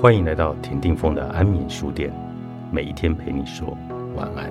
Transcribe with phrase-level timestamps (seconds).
[0.00, 2.10] 欢迎来到田定峰的安眠书店，
[2.72, 3.76] 每一天陪你说
[4.16, 4.50] 晚安。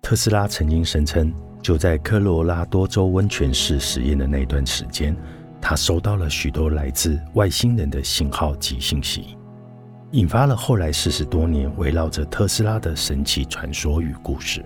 [0.00, 5.14] 特斯拉曾经声称，就在科罗拉多州温泉市实验的那段时间，
[5.60, 9.35] 他收到了许多来自外星人的信号及信息。
[10.16, 14.64] 引发了后来四十多年围绕着特斯拉的神奇传说与故事。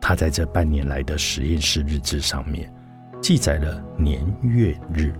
[0.00, 2.72] 他在这半年来的实验室日志上面，
[3.20, 5.12] 记载了年月日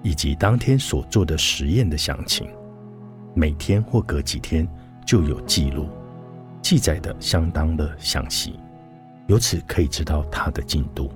[0.00, 2.48] 以及当天所做的实验的详情。
[3.34, 4.66] 每天或隔几天
[5.04, 5.88] 就有记录，
[6.62, 8.60] 记载的相当的详细，
[9.26, 11.10] 由此可以知道他的进度。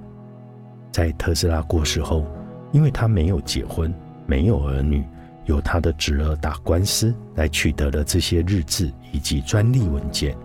[0.91, 2.27] 在特斯拉过世后，
[2.73, 3.95] 因为他没有结婚，
[4.27, 5.05] 没有儿女。
[5.47, 10.37] 由他的侄儿打官司来取得了这些日志以及专利文件，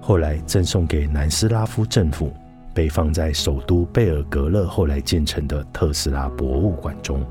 [0.00, 2.32] 后来赠送给南斯拉夫政府，
[2.72, 7.24] 被放在首都贝尔格勒后来建成的特斯拉博物馆中。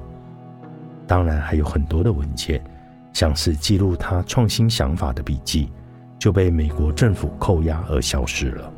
[1.08, 2.64] 当然还有很多的文件，
[3.12, 5.72] 像是记录他创新想法的笔记，
[6.20, 8.72] 就被美国政府扣押而消失了。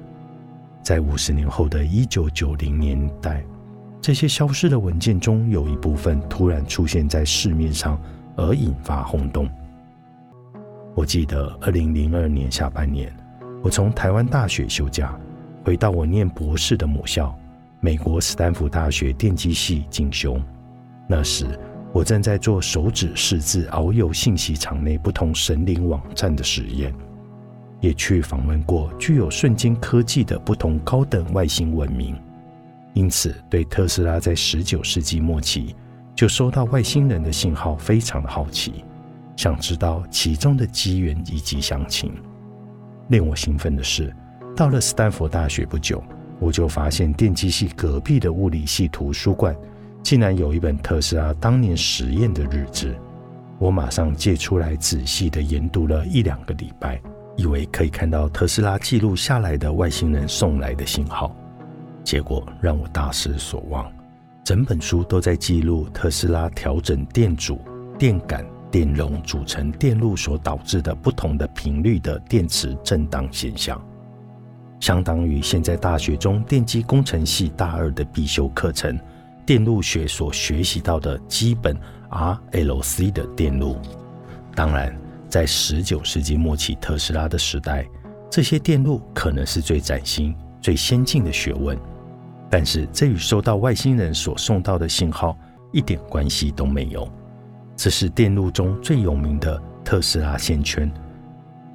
[0.82, 3.44] 在五十年后的一九九零年代，
[4.00, 8.02] 这些消失的文件中有一部分突然出现在市面上。
[8.36, 9.50] 而引发轰动。
[10.94, 13.14] 我记得二零零二年下半年，
[13.64, 15.18] 我从台湾大学休假，
[15.64, 17.34] 回到我念博士的母校——
[17.80, 20.40] 美国斯坦福大学电机系进修。
[21.08, 21.46] 那时，
[21.94, 26.94] 我正在做手指识字遨游信息场内不同神灵网站的实验，
[27.80, 32.16] 也去访问过具有瞬间科技的不同高等外星文明，
[32.94, 35.76] 因此对特斯拉在十九世纪末期。
[36.16, 38.84] 就收到外星人的信号，非常的好奇，
[39.36, 42.14] 想知道其中的机缘以及详情。
[43.10, 44.14] 令我兴奋的是，
[44.56, 46.04] 到了斯坦福大学不久，
[46.40, 49.56] 我就发现电机系隔壁的物理系图书馆
[50.04, 52.96] 竟然有一本特斯拉当年实验的日志。
[53.58, 57.00] 我马上借出来仔细的研读了一两个礼拜，
[57.36, 61.36] 以为可以看到特斯拉记录下来的外星人送来的信号，
[62.04, 63.92] 结果让我大失所望。
[64.44, 67.60] 整本书都在记录特斯拉调整电阻、
[67.98, 73.80] 电感、电容组成电路所导致的不同的频率的电磁振荡现象，
[74.80, 79.00] 相当于现在大学中电机工程系大二的必修课程——
[79.46, 81.78] 电路学所学习到的基本
[82.10, 83.78] RLC 的电路。
[84.56, 84.98] 当然，
[85.30, 87.86] 在十九世纪末期特斯拉的时代，
[88.30, 91.78] 这些电路可能是最崭新、最先进的学问。
[92.52, 95.38] 但是这与收到外星人所送到的信号
[95.72, 97.08] 一点关系都没有。
[97.78, 100.92] 这是电路中最有名的特斯拉线圈。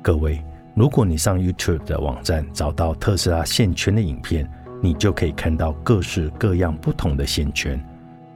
[0.02, 0.44] 各位，
[0.74, 4.48] 如果你上 YouTube 的网站找到特斯拉线圈的影片，
[4.82, 7.82] 你就可以看到各式各样不同的线圈。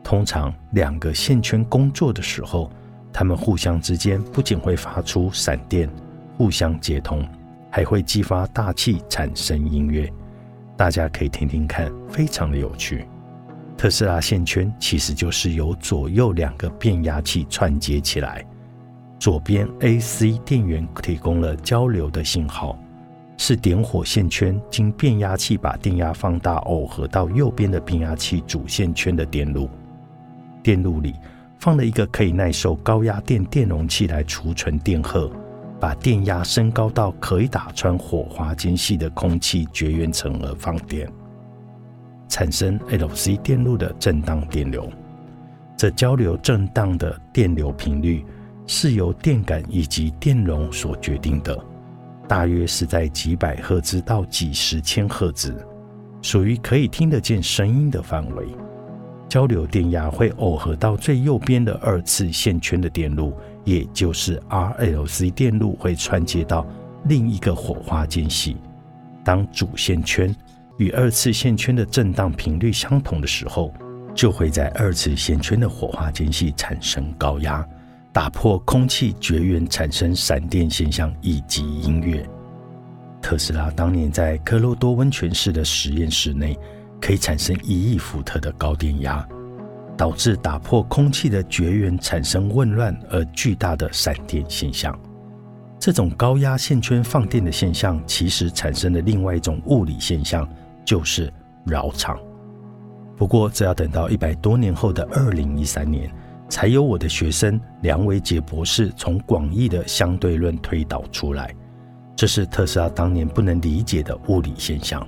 [0.03, 2.73] 通常两个线圈工作的时候，
[3.13, 5.89] 它们互相之间不仅会发出闪电，
[6.39, 7.23] 互相接通，
[7.71, 10.11] 还会激发大气产生音乐。
[10.81, 13.07] 大家可以听听看，非常的有趣。
[13.77, 18.43] 特斯拉线圈其实就是由左右两个变压器串接起来，
[19.19, 22.79] 左边 AC 电源提供了交流的信号，
[23.37, 29.69] 是点火线圈经变压器把电压放大耦合到右边的变压器主线圈的电路。
[30.63, 31.15] 电路里
[31.59, 35.31] 放了一个可以耐受高压电电容器来储存电荷。
[35.81, 41.11] 把电压升高到可以打穿火花间隙的空气绝缘层而放电，
[42.29, 44.87] 产生 LC 电路的震荡电流。
[45.79, 48.23] 这交流震荡的电流频率
[48.67, 51.59] 是由电感以及电容所决定的，
[52.29, 55.67] 大约是在几百赫兹到几十千赫兹，
[56.21, 58.47] 属于可以听得见声音的范围。
[59.31, 63.33] 交流电压会耦合到最右边的二次线圈的电路。
[63.65, 66.67] 也就是 RLC 电路会串接到
[67.05, 68.57] 另一个火花间隙。
[69.23, 70.35] 当主线圈
[70.79, 73.73] 与二次线圈的振荡频率相同的时候，
[74.15, 77.67] 就会在二次线圈的火花间隙产生高压，
[78.13, 82.27] 打破空气绝缘，产生闪电现象以及音乐。
[83.23, 86.59] 特斯拉当年在科罗多温泉市的实验室内，
[87.01, 89.29] 可以产生一亿伏特的高电压。
[90.01, 94.99] 导致打破空气的绝缘产生混乱而巨大的闪电现象。
[95.79, 100.49] 这种高压线圈放电的现象，其实产生的另外一种物理现象
[100.87, 101.31] 就是
[101.67, 102.19] 绕场。
[103.15, 106.11] 不过，这要等到一百多年后的二零一三年，
[106.49, 111.55] 才有我的学生梁维杰博士从广义的相对论推导出来。
[112.17, 115.07] 这是特斯拉当年不能理解的物理现象。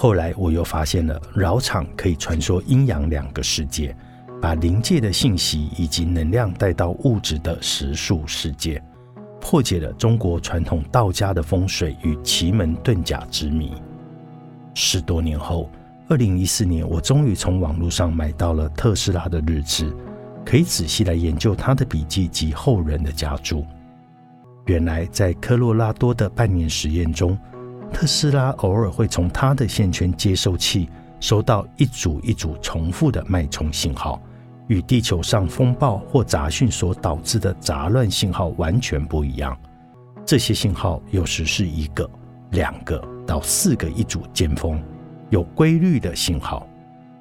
[0.00, 3.94] 后来我又发现了绕场可以传说阴阳两个世界，
[4.40, 8.80] 把灵界的信息以及能量带到物质的实数世界，
[9.40, 13.72] 破解了中国传统道家的风水与奇门遁甲之谜。
[14.72, 15.68] 十多年后，
[16.08, 19.92] 二零一四年，我终于从网络上买到了特斯拉的日志，
[20.46, 23.66] 可以仔细来研究他的笔记及后人的家注。
[24.66, 27.36] 原来，在科罗拉多的半年实验中，
[27.92, 30.88] 特斯拉偶尔会从他的线圈接收器
[31.20, 34.22] 收到一组一组重复的脉冲信号，
[34.68, 39.56] 与地球上风暴或杂讯所导致的杂乱信号完全不一样。
[40.24, 42.08] 这些信号有时是一个、
[42.50, 44.80] 两个到四个一组尖峰，
[45.30, 46.68] 有规律的信号。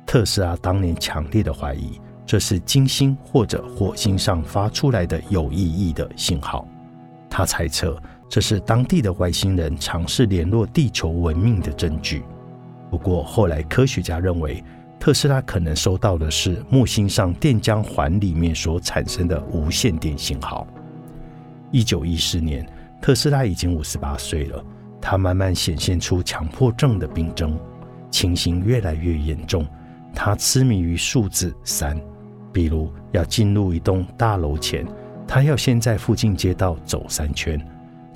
[0.06, 6.68] 特斯拉当年强烈的怀疑，这是金星或者火星上发出来的有意义的信号。
[7.30, 8.00] 他猜测。
[8.30, 12.24] 这是当地的外星人尝试联络地球文明的证据。
[12.90, 14.64] 不过后来科学家认为，
[15.00, 20.68] 特斯拉可能收到的是木星上电浆环里面所产生的无线电信号。
[21.72, 22.68] 一九一四年，
[23.02, 24.64] 特斯拉已经五十八岁了，
[25.02, 27.58] 他慢慢显现出强迫症的病症，
[28.10, 29.66] 情形越来越严重。
[30.14, 32.00] 他痴迷于数字三，
[32.52, 34.86] 比如要进入一栋大楼前，
[35.28, 37.60] 他要先在附近街道走三圈。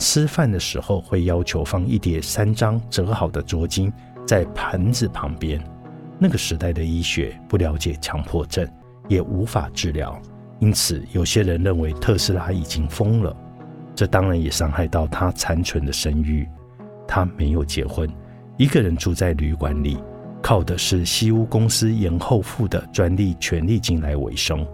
[0.01, 3.94] 吃饭的时候会要求放一叠三张折好的桌巾
[4.25, 5.63] 在盘子旁边。
[6.18, 8.68] 那个时代的医学不了解强迫症，
[9.07, 10.19] 也无法治疗，
[10.59, 13.36] 因此有些人认为特斯拉已经疯了。
[13.94, 16.50] 这当然也伤害到他残存的声誉。
[17.07, 18.09] 他没有结婚，
[18.57, 20.00] 一个人住在旅馆里，
[20.42, 24.65] 靠的是西屋公司延后付的专利权利金来维生。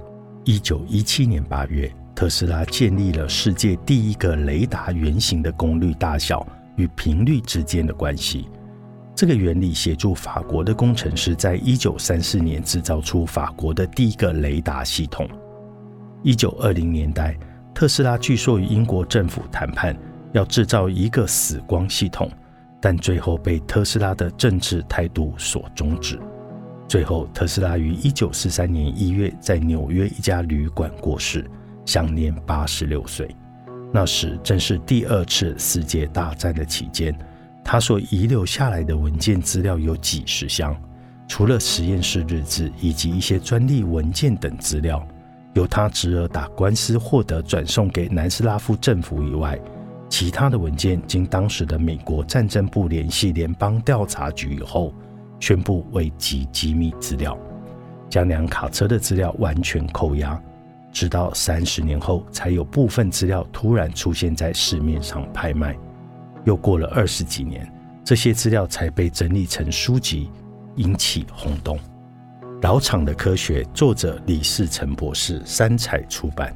[0.45, 1.94] 一九一七年八月。
[2.18, 6.44] 特斯拉建立了世界第一个雷达原型的功率大小
[6.75, 8.50] 与频率之间的关系。
[9.14, 15.30] 这个原理协助法国的工程师在一九三四年制造出法国的第一个雷达系统。
[16.24, 17.38] 一九二零年代，
[17.72, 19.96] 特斯拉据说与英国政府谈判，
[20.34, 22.28] 要制造一个死光系统，
[22.81, 26.19] 但最后被特斯拉的政治态度所终止。
[26.88, 31.48] 最后，特斯拉于一九四三年一月在纽约一家旅馆过世。
[31.88, 33.34] 享年八十六岁，
[33.94, 37.18] 那时正是第二次世界大战的期间。
[37.63, 40.75] 他所遗留下来的文件资料有几十箱，
[41.30, 45.01] 除了实验室日志以及一些专利文件等资料，
[45.54, 49.57] 由他侄儿打官司获得转送给南斯拉夫政府以外，
[50.10, 54.94] 其他的文件经当时的美国战争部联系联邦调查局以后，
[55.40, 57.38] 宣布为极机密资料，
[58.10, 60.38] 将两卡车的资料完全扣押。
[60.92, 65.78] 直到三十年后，才有部分资料突然出现在市面上拍卖。
[66.45, 67.72] 又过了二十几年，
[68.04, 70.30] 这些资料才被整理成书籍，
[70.75, 71.78] 引起轰动。
[72.62, 76.56] 老厂的科学，作者李世成博士，三彩出版。